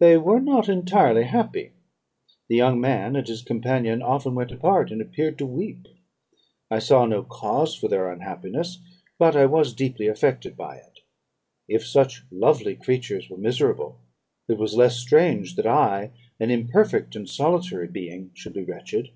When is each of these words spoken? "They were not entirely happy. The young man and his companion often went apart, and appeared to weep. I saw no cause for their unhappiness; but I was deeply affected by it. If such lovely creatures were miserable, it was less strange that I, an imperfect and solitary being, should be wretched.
"They 0.00 0.16
were 0.16 0.40
not 0.40 0.68
entirely 0.68 1.22
happy. 1.22 1.70
The 2.48 2.56
young 2.56 2.80
man 2.80 3.14
and 3.14 3.24
his 3.24 3.42
companion 3.42 4.02
often 4.02 4.34
went 4.34 4.50
apart, 4.50 4.90
and 4.90 5.00
appeared 5.00 5.38
to 5.38 5.46
weep. 5.46 5.86
I 6.68 6.80
saw 6.80 7.06
no 7.06 7.22
cause 7.22 7.76
for 7.76 7.86
their 7.86 8.10
unhappiness; 8.10 8.80
but 9.20 9.36
I 9.36 9.46
was 9.46 9.72
deeply 9.72 10.08
affected 10.08 10.56
by 10.56 10.78
it. 10.78 10.98
If 11.68 11.86
such 11.86 12.24
lovely 12.32 12.74
creatures 12.74 13.30
were 13.30 13.38
miserable, 13.38 14.00
it 14.48 14.58
was 14.58 14.74
less 14.74 14.96
strange 14.96 15.54
that 15.54 15.66
I, 15.68 16.10
an 16.40 16.50
imperfect 16.50 17.14
and 17.14 17.28
solitary 17.30 17.86
being, 17.86 18.32
should 18.34 18.54
be 18.54 18.64
wretched. 18.64 19.10